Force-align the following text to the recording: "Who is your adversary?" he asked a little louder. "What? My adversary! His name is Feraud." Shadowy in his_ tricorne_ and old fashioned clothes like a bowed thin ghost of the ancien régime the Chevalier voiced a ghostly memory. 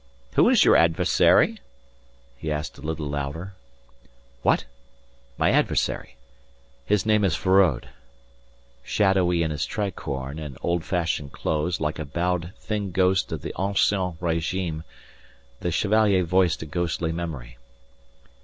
"Who 0.33 0.49
is 0.49 0.65
your 0.65 0.75
adversary?" 0.75 1.59
he 2.35 2.51
asked 2.51 2.79
a 2.79 2.81
little 2.81 3.05
louder. 3.05 3.53
"What? 4.41 4.65
My 5.37 5.51
adversary! 5.51 6.15
His 6.87 7.05
name 7.05 7.23
is 7.23 7.35
Feraud." 7.35 7.87
Shadowy 8.81 9.43
in 9.43 9.51
his_ 9.51 9.67
tricorne_ 9.69 10.43
and 10.43 10.57
old 10.63 10.83
fashioned 10.83 11.33
clothes 11.33 11.79
like 11.79 11.99
a 11.99 12.05
bowed 12.05 12.51
thin 12.57 12.89
ghost 12.89 13.31
of 13.31 13.43
the 13.43 13.53
ancien 13.59 14.17
régime 14.19 14.83
the 15.59 15.69
Chevalier 15.69 16.23
voiced 16.23 16.63
a 16.63 16.65
ghostly 16.65 17.11
memory. 17.11 17.59